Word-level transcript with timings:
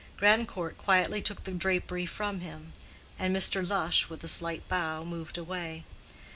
Grandcourt 0.17 0.79
quietly 0.79 1.21
took 1.21 1.43
the 1.43 1.51
drapery 1.51 2.07
from 2.07 2.39
him, 2.39 2.73
and 3.19 3.35
Mr. 3.37 3.61
Lush, 3.63 4.09
with 4.09 4.23
a 4.23 4.27
slight 4.27 4.67
bow, 4.67 5.03
moved 5.03 5.37
away. 5.37 5.83